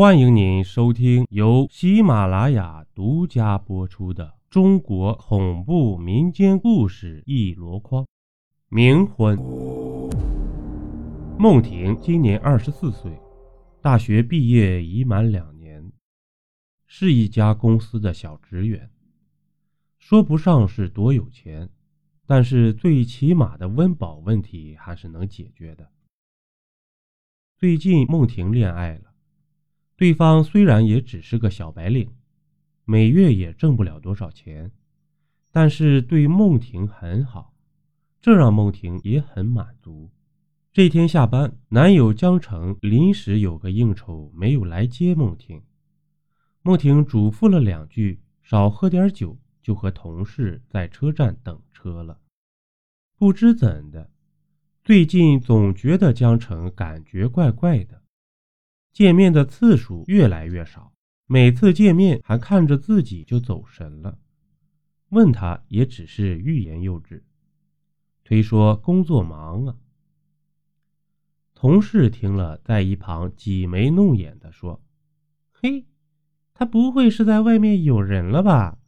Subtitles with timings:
[0.00, 8.02] 欢迎您收听由喜马拉雅独家播出的中国恐怖民间故事一箩筐，
[8.70, 9.36] 《冥婚》。
[11.38, 13.12] 孟婷今年二十四岁，
[13.82, 15.92] 大学毕业已满两年，
[16.86, 18.90] 是一家公司的小职员，
[19.98, 21.68] 说不上是多有钱，
[22.26, 25.90] 但是最起码的温饱问题还是能解决的。
[27.58, 29.09] 最近孟婷恋爱了。
[30.00, 32.10] 对方虽然也只是个小白领，
[32.86, 34.72] 每月也挣不了多少钱，
[35.52, 37.52] 但是对孟婷很好，
[38.18, 40.08] 这让孟婷也很满足。
[40.72, 45.60] 这天下班，男友江城临时有个应酬，没有来接孟婷。
[46.62, 52.18] 孟婷嘱咐了两句，少喝点酒，就和同事在车站等车了。
[53.18, 54.10] 不知怎的，
[54.82, 57.99] 最近总觉得江城感觉怪怪的。
[58.92, 60.92] 见面的次数越来越少，
[61.26, 64.18] 每次见面还看着自己就走神了。
[65.10, 67.24] 问他也只是欲言又止，
[68.24, 69.76] 推说工作忙啊。
[71.54, 74.82] 同事听了，在一旁挤眉弄眼的说
[75.52, 75.86] ：“嘿，
[76.54, 78.78] 他不会是在外面有人了吧？”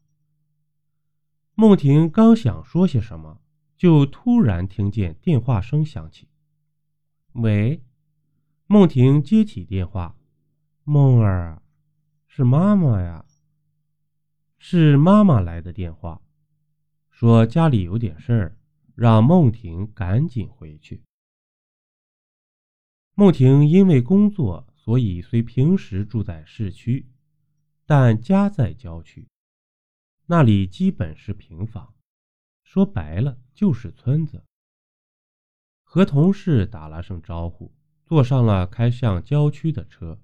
[1.55, 3.40] 梦婷刚想说些什么，
[3.77, 6.28] 就突然听见电话声响起。
[7.34, 7.82] “喂。”
[8.72, 10.16] 梦婷接起电话
[10.84, 11.60] ：“梦儿，
[12.26, 13.26] 是妈妈呀。”
[14.56, 16.22] 是妈妈来的电话，
[17.10, 18.56] 说家里有点事儿，
[18.94, 21.02] 让梦婷赶紧回去。
[23.14, 27.06] 梦婷因为工作，所以虽平时住在市区，
[27.84, 29.28] 但家在郊区，
[30.24, 31.92] 那里基本是平房，
[32.64, 34.42] 说白了就是村子。
[35.84, 37.70] 和同事打了声招呼。
[38.12, 40.20] 坐上了开向郊区的车，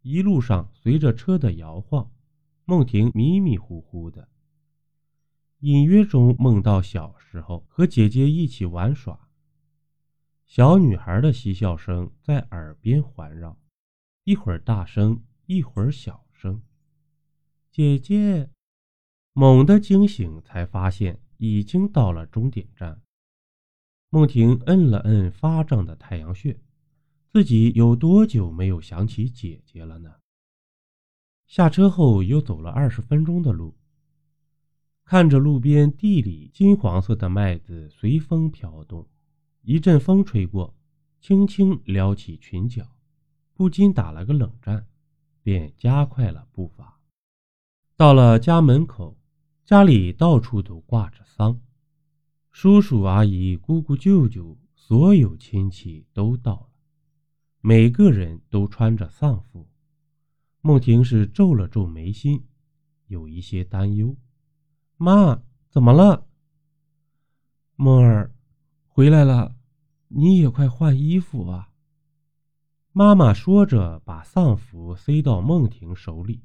[0.00, 2.10] 一路上随着车的摇晃，
[2.64, 4.26] 梦婷迷迷糊糊的，
[5.58, 9.28] 隐约中梦到小时候和姐姐一起玩耍，
[10.46, 13.58] 小女孩的嬉笑声在耳边环绕，
[14.24, 16.62] 一会儿大声，一会儿小声。
[17.70, 18.48] 姐姐，
[19.34, 23.02] 猛地惊醒，才发现已经到了终点站。
[24.08, 26.58] 梦婷摁了摁发胀的太阳穴。
[27.32, 30.16] 自己有多久没有想起姐姐了呢？
[31.46, 33.76] 下车后又走了二十分钟的路，
[35.04, 39.08] 看着路边地里金黄色的麦子随风飘动，
[39.62, 40.74] 一阵风吹过，
[41.20, 42.84] 轻轻撩起裙角，
[43.54, 44.88] 不禁打了个冷战，
[45.40, 46.98] 便加快了步伐。
[47.96, 49.16] 到了家门口，
[49.64, 51.60] 家里到处都挂着丧，
[52.50, 56.69] 叔叔阿姨、姑姑舅舅，所有亲戚都到了。
[57.62, 59.68] 每个人都穿着丧服，
[60.62, 62.46] 孟婷是皱了皱眉心，
[63.06, 64.16] 有一些担忧。
[64.96, 66.26] 妈，怎么了？
[67.76, 68.32] 梦儿，
[68.86, 69.54] 回来了，
[70.08, 71.70] 你也快换衣服啊！
[72.92, 76.42] 妈妈说着，把丧服塞到孟婷手里。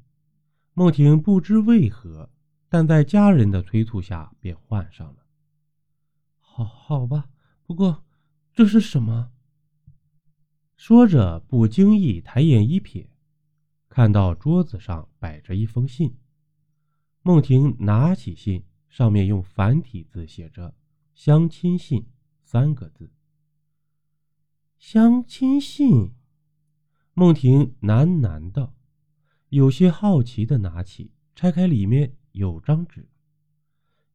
[0.74, 2.30] 孟婷不知为何，
[2.68, 5.24] 但在家人的催促下，便换上了。
[6.38, 7.30] 好好吧，
[7.64, 8.04] 不过
[8.52, 9.32] 这是什么？
[10.76, 13.06] 说着，不经意抬眼一瞥，
[13.88, 16.14] 看到桌子上摆着一封信。
[17.22, 20.74] 孟婷拿起信，上面用繁体字写着
[21.14, 22.06] “相亲信”
[22.44, 23.10] 三个字。
[24.78, 26.12] 相亲信，
[27.14, 28.74] 孟婷喃喃道，
[29.48, 33.08] 有些好奇的拿起，拆开，里面有张纸，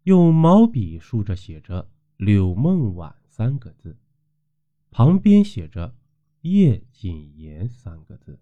[0.03, 3.97] 用毛笔竖着写着“柳梦婉”三个字，
[4.91, 5.95] 旁边写着。
[6.41, 8.39] 叶谨言三个字。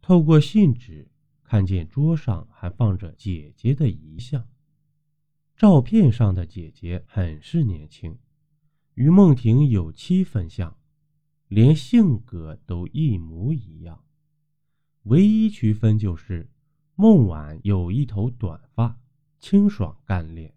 [0.00, 1.10] 透过信纸，
[1.42, 4.48] 看见桌上还放着姐姐的遗像。
[5.56, 8.18] 照片上的姐姐很是年轻，
[8.94, 10.78] 与梦婷有七分像，
[11.48, 14.04] 连性格都一模一样。
[15.04, 16.50] 唯一区分就是
[16.94, 18.98] 孟婉有一头短发，
[19.38, 20.50] 清爽干练；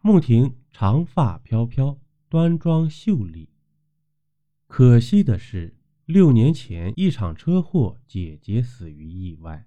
[0.00, 1.98] 梦婷长发飘飘，
[2.28, 3.49] 端庄秀丽。
[4.70, 5.74] 可惜的是，
[6.04, 9.66] 六年前一场车祸，姐姐死于意外。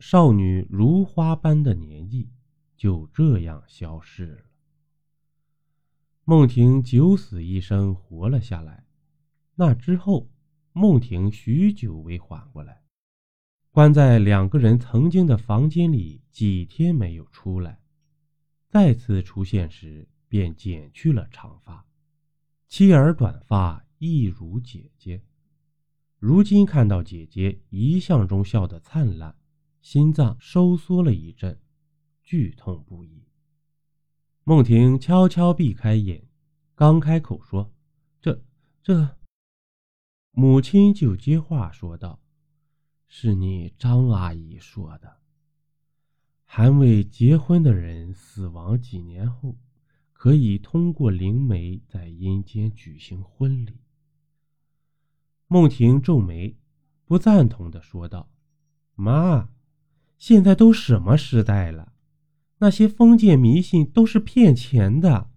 [0.00, 2.28] 少女如花般的年纪
[2.76, 4.42] 就这样消逝了。
[6.24, 8.84] 孟婷九死一生活了下来。
[9.54, 10.28] 那之后，
[10.72, 12.82] 孟婷许久未缓过来，
[13.70, 17.80] 关在两个人曾经的房间里几天没有出来。
[18.68, 21.86] 再次出现时，便剪去了长发，
[22.66, 23.84] 妻儿短发。
[24.04, 25.22] 一如姐姐，
[26.18, 29.36] 如今看到姐姐一向中笑得灿烂，
[29.80, 31.60] 心脏收缩了一阵，
[32.20, 33.22] 剧痛不已。
[34.42, 36.26] 孟婷悄悄避开眼，
[36.74, 37.72] 刚开口说
[38.20, 38.44] ：“这
[38.82, 39.18] 这。”
[40.34, 42.20] 母亲就接话说道
[43.06, 45.18] ：“是你张阿姨说的，
[46.44, 49.56] 还未结婚的人死亡几年后，
[50.12, 53.78] 可以通过灵媒在阴间举行婚礼。”
[55.52, 56.56] 孟婷皱眉，
[57.04, 58.30] 不赞同的说道
[58.96, 59.50] ：“妈，
[60.16, 61.92] 现在都什么时代了？”
[62.60, 65.30] 那些封建迷信都是骗钱的，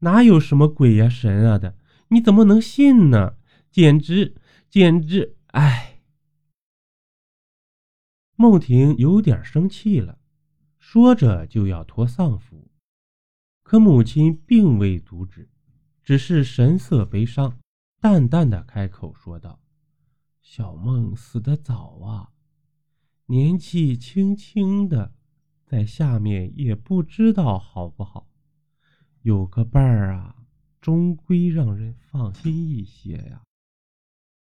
[0.00, 1.76] 哪有什么鬼呀神啊的？
[2.08, 3.36] 你怎么能信呢？
[3.70, 4.34] 简直，
[4.68, 5.36] 简直！
[5.52, 6.00] 哎，
[8.34, 10.18] 孟婷有点生气了，
[10.80, 12.68] 说着就要脱丧服，
[13.62, 15.48] 可母亲并未阻止，
[16.02, 17.61] 只是神色悲伤，
[18.02, 19.60] 淡淡的开口说道
[20.42, 22.32] ：“小梦死得早啊，
[23.26, 25.14] 年纪轻轻的。”
[25.64, 28.28] 在下面也不知道好不好，
[29.20, 30.34] 有个伴儿啊，
[30.80, 33.44] 终归让人放心一些呀。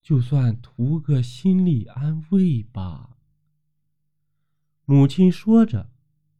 [0.03, 3.17] 就算图个心理安慰吧。
[4.83, 5.89] 母亲说着，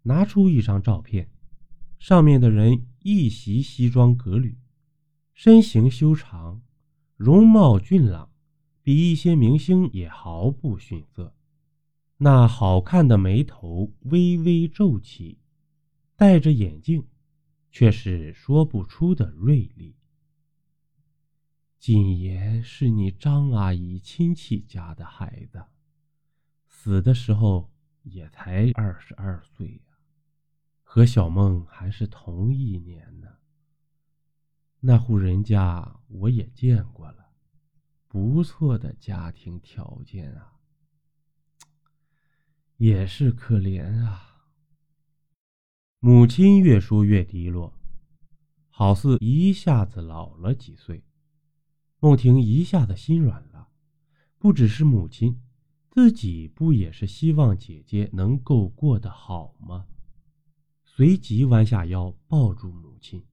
[0.02, 1.32] 拿出一张照片，
[1.98, 4.60] 上面的人一袭西装革履，
[5.34, 6.62] 身形修长，
[7.18, 8.32] 容貌俊朗，
[8.84, 11.36] 比一些明星也毫不逊色。
[12.18, 15.40] 那好看的眉头微微皱起，
[16.16, 17.08] 戴着眼镜，
[17.72, 19.96] 却是说不出的锐利。
[21.80, 25.66] 谨言是你张阿姨亲戚家的孩子，
[26.68, 27.72] 死的时候
[28.04, 29.98] 也才二十二岁呀，
[30.84, 33.28] 和小梦还是同一年呢。
[34.90, 37.34] 那户人家我也见过了，
[38.08, 40.54] 不错的家庭条件啊。
[42.78, 44.46] 也是可怜啊！
[46.00, 47.78] 母亲越说越低落，
[48.70, 51.04] 好似一下子老了几岁。
[52.00, 53.68] 孟婷一下子心软了，
[54.38, 55.42] 不只是母亲，
[55.90, 59.86] 自己不也是希望姐姐能够过得好吗？
[60.86, 63.26] 随即弯下腰抱住母亲，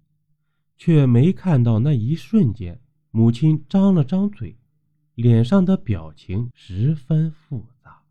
[0.76, 2.80] 却没看到那一瞬间，
[3.10, 4.58] 母亲张了张嘴，
[5.14, 8.02] 脸上的表情十分复杂。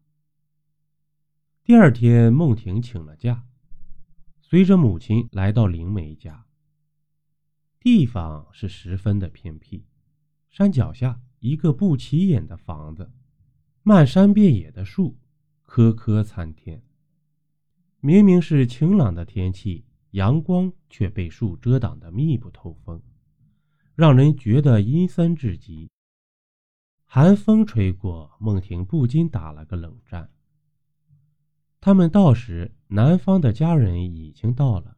[1.63, 3.45] 第二天，孟婷请了假，
[4.41, 6.45] 随着母亲来到灵梅家。
[7.79, 9.85] 地方是十分的偏僻，
[10.49, 13.11] 山脚下一个不起眼的房子，
[13.81, 15.17] 漫山遍野的树，
[15.63, 16.81] 棵棵参天。
[17.99, 23.01] 明明是晴朗的天气，阳光却被树遮挡的密不透风，
[23.95, 25.89] 让人觉得阴森至极。
[27.05, 30.29] 寒风吹过，孟婷不禁打了个冷战。
[31.81, 34.97] 他们到时，男方的家人已经到了，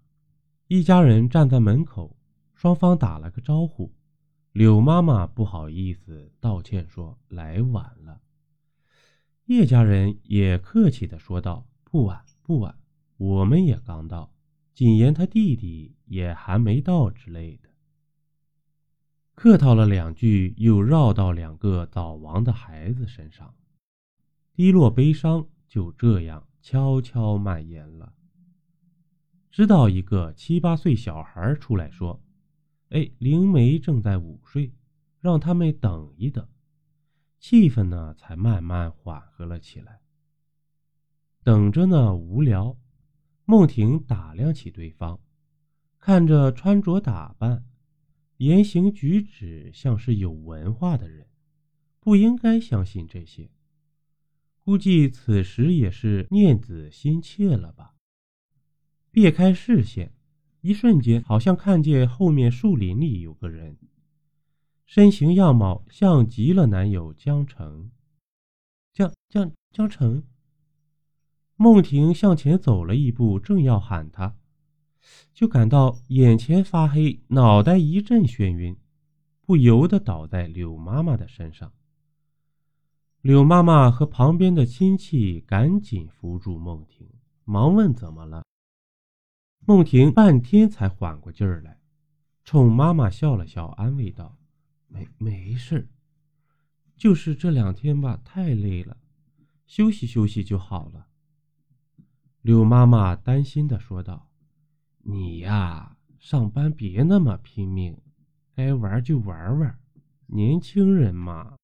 [0.68, 2.18] 一家人站在门口，
[2.54, 3.94] 双方打了个招呼。
[4.52, 8.22] 柳妈妈不好意思道歉说来晚了，
[9.46, 12.78] 叶家人也客气的说道不晚不晚，
[13.16, 14.35] 我们也刚到，
[14.76, 17.70] 谨言他弟弟也还没到之类的，
[19.34, 23.56] 客套了两句，又绕到两个早亡的孩子身上，
[24.54, 26.48] 低落悲伤就这样。
[26.62, 28.16] 悄悄蔓延了，
[29.52, 32.22] 直到一个七八岁小孩出来说
[32.90, 34.74] ：“哎，灵梅正在午睡，
[35.20, 36.46] 让他们等一等。”
[37.40, 40.02] 气氛呢才慢慢缓和了起来。
[41.44, 42.76] 等着呢无聊，
[43.48, 45.20] 孟婷打量起对方，
[46.00, 47.64] 看着穿着打扮、
[48.38, 51.28] 言行举止像是有文化的人，
[52.00, 53.52] 不应该相信这些。
[54.62, 57.94] 估计此时也是念子心切了吧？
[59.12, 60.12] 别开视线，
[60.62, 63.78] 一瞬间好像看见后面树林里有个人，
[64.88, 67.92] 身形样貌像极了男友江城。
[68.92, 70.24] 江江江城。
[71.58, 74.36] 孟婷向前走了一步，正要喊他，
[75.34, 78.76] 就感到眼前发黑，脑袋一阵眩晕，
[79.46, 81.72] 不由得倒在柳妈妈的身上。
[83.22, 87.08] 柳妈妈和旁边的亲戚赶紧扶住孟婷，
[87.46, 88.44] 忙问怎么了。
[89.66, 91.80] 孟婷半天才缓过劲儿来，
[92.44, 94.38] 冲妈妈笑了笑，安慰道
[94.88, 95.88] ：“没没事
[96.98, 98.98] 就是这两天吧，太累了，
[99.66, 101.08] 休息休息就好了。”
[102.46, 104.30] 柳妈妈担心的说道
[105.02, 108.00] ：“你呀，上班别那么拼命，
[108.54, 109.80] 该玩就玩玩，
[110.28, 111.56] 年轻人嘛。”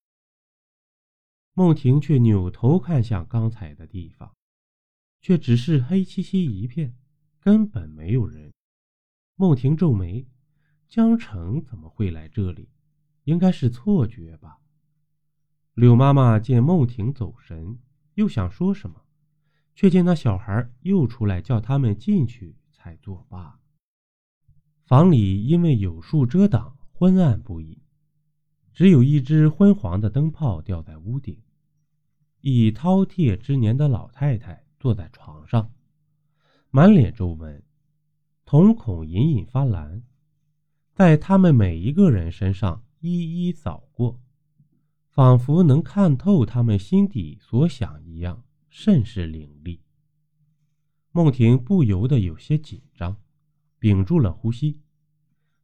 [1.54, 4.34] 孟婷却扭头看向刚才的地方，
[5.22, 6.96] 却只是黑漆漆一片，
[7.40, 8.52] 根本没有人。
[9.36, 10.26] 孟婷皱眉：
[10.88, 12.68] 江城怎么会来这里？
[13.26, 14.58] 应该是错觉吧。
[15.76, 17.78] 柳妈妈见孟婷走神，
[18.16, 19.06] 又想说什么，
[19.82, 23.60] 却见那小孩又出来叫他们进去，才作罢。
[24.86, 27.82] 房里因为有树遮挡，昏暗不已。
[28.74, 31.36] 只有一只昏黄的灯泡吊在屋顶，
[32.42, 35.72] 已饕餮之年的老太太坐在床上，
[36.70, 37.64] 满脸皱纹，
[38.46, 40.04] 瞳孔隐隐发蓝，
[40.94, 44.20] 在他们每一个人身上一一扫过，
[45.10, 49.80] 仿佛能看透他们心底所想一样，甚是凌厉。
[51.12, 53.18] 孟婷不由得有些紧张，
[53.80, 54.80] 屏住了呼吸。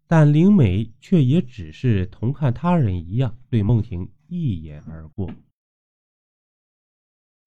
[0.06, 5.34] 但灵美却也只是同看他人一样，对孟婷一眼而过。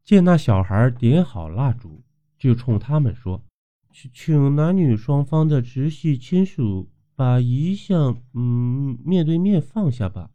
[0.02, 2.02] 见那小孩点好蜡烛，
[2.38, 3.44] 就冲他们说
[3.92, 10.30] ：“请男女双方的直系亲属把遗像，嗯，面对面放下吧。”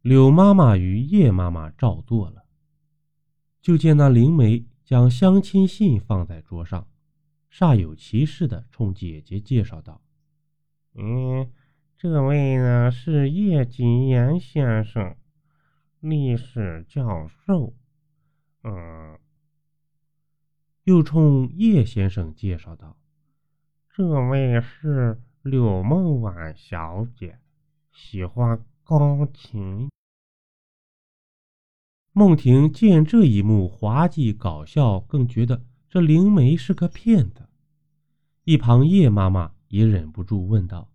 [0.00, 2.43] 柳妈妈与叶妈妈照做了。
[3.64, 6.86] 就见那灵媒将相亲信放在桌上，
[7.50, 10.02] 煞有其事的冲姐姐介绍道。
[10.92, 11.50] 嗯，
[11.96, 15.16] 这位呢是叶谨言先生，
[16.00, 17.72] 历史教授。
[18.64, 19.18] 嗯，
[20.82, 22.98] 又冲叶先生介绍道
[23.88, 27.38] ：“这位是柳梦婉小姐，
[27.90, 29.88] 喜欢钢琴。”
[32.14, 37.50] 孟婷见这一幕滑稽搞笑，更觉得这灵媒是个骗子。
[38.44, 39.52] 一旁叶妈妈。
[39.68, 40.88] 也忍不住问道：“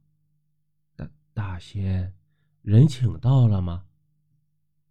[0.96, 2.14] 大大仙，
[2.62, 3.84] 人请到了吗？”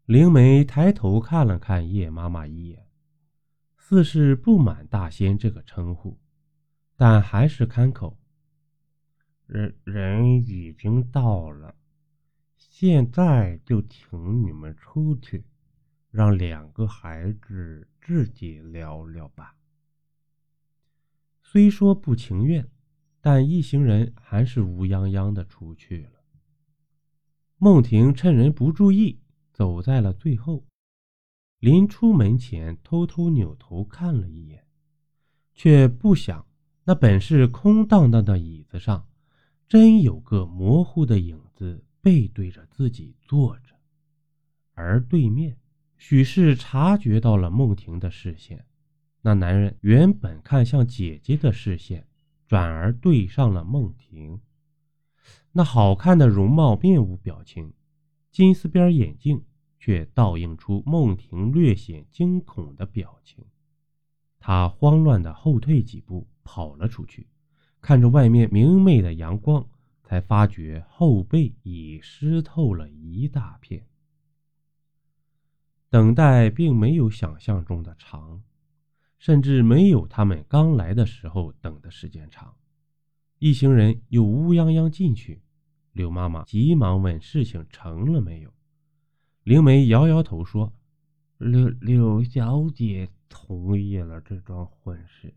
[0.04, 2.86] 灵媒抬头看了看叶妈妈一眼，
[3.78, 6.18] 似是不满大仙这个称呼，
[6.96, 8.18] 但还是开口
[9.48, 11.74] ：“人人已经到了，
[12.58, 15.46] 现在就请你们出去，
[16.10, 19.56] 让两个孩子自己聊聊吧。”
[21.42, 22.68] 虽说不情愿。
[23.20, 26.22] 但一行人还是乌泱泱的出去了。
[27.56, 29.20] 孟婷趁人不注意，
[29.52, 30.64] 走在了最后。
[31.58, 34.64] 临出门前，偷偷扭头看了一眼，
[35.52, 36.46] 却不想
[36.84, 39.08] 那本是空荡荡的椅子上，
[39.66, 43.74] 真有个模糊的影子背对着自己坐着。
[44.74, 45.58] 而对面，
[45.98, 48.64] 许是察觉到了梦婷的视线，
[49.20, 52.06] 那男人原本看向姐姐的视线。
[52.46, 54.40] 转而对上了梦婷，
[55.52, 57.74] 那好看的容貌面无表情，
[58.30, 59.44] 金丝边眼镜
[59.78, 63.44] 却倒映出梦婷略显惊恐的表情。
[64.40, 67.26] 他慌乱的后退几步，跑了出去，
[67.82, 69.68] 看着外面明媚的阳光，
[70.02, 73.86] 才发觉后背已湿透了一大片。
[75.90, 78.42] 等待并没有想象中的长。
[79.18, 82.54] 甚至没有他们刚来的时候等的时间长，
[83.40, 85.42] 一行人又乌泱泱进去。
[85.90, 88.54] 柳妈妈急忙问：“事情成了没有？”
[89.42, 90.72] 灵梅摇摇头说
[91.38, 95.34] ：“柳柳小姐同意了这桩婚事，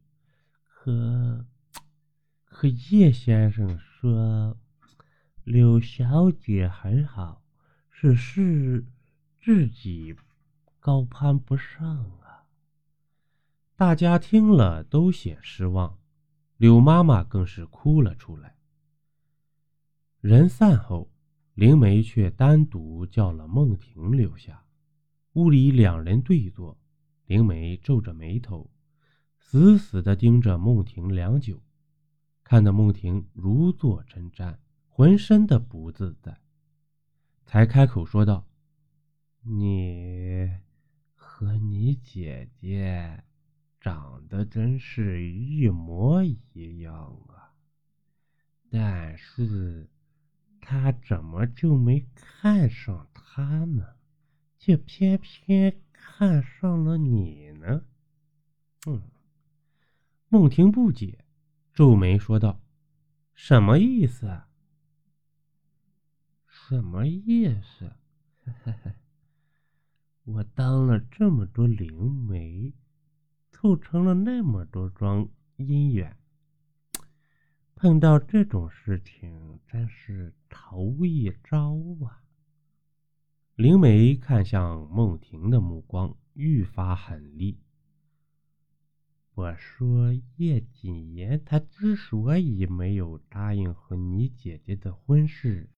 [0.63, 1.43] 可
[2.45, 4.55] 可叶先生说
[5.43, 7.41] 柳小姐很好，
[7.89, 8.85] 是是
[9.41, 10.15] 自己
[10.81, 11.87] 高攀不上
[12.19, 12.43] 啊。”
[13.77, 15.97] 大家听了都显失望，
[16.57, 18.57] 柳妈妈更是哭了出来。
[20.19, 21.09] 人散后，
[21.53, 24.65] 灵梅却单独叫了梦婷留下。
[25.33, 26.77] 屋里两人对坐，
[27.25, 28.69] 灵梅皱着眉头，
[29.39, 31.63] 死死地盯着梦婷良久，
[32.43, 34.57] 看得梦婷如坐针毡，
[34.89, 36.41] 浑身的不自在，
[37.45, 38.45] 才开口说道
[39.41, 40.49] ：“你
[41.41, 43.23] 和你姐姐。”
[43.81, 47.57] 长得真是一模一样啊！
[48.69, 49.89] 但是
[50.61, 53.95] 他怎么就没看上他呢？
[54.59, 57.85] 却偏偏看上了你呢？
[58.85, 59.01] 嗯，
[60.29, 61.25] 孟婷不解，
[61.73, 62.61] 皱眉说道
[63.33, 64.43] ：“什么意思？
[66.45, 67.95] 什么意思？
[70.23, 72.73] 我当了这么多灵媒。”
[73.53, 76.17] 凑成了那么多桩姻缘，
[77.75, 82.23] 碰到这种事情真是头一遭啊！
[83.53, 87.59] 灵媒看向孟婷的目光愈发狠厉。
[89.35, 95.69] 我说叶谨言，他之所以没有答应和你姐姐的婚事，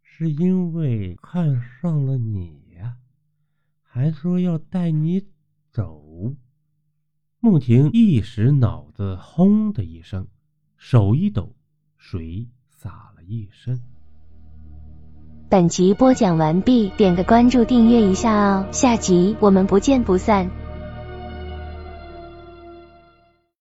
[0.00, 2.96] 是因为看上了你呀，
[3.90, 5.24] 还说要带你
[5.70, 6.04] 走。
[7.40, 10.26] 孟婷一时脑子轰的一声，
[10.76, 11.54] 手一抖，
[11.96, 13.80] 水洒了一身。
[15.48, 20.67] 本集播讲完毕，点个关注，订阅一下哦，下集我们不见不散。